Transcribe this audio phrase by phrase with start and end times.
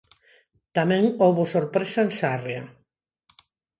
[0.77, 2.63] Tamén houbo sorpresa en Sarria.